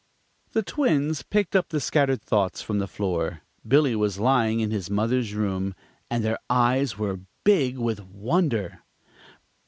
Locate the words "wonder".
8.05-8.79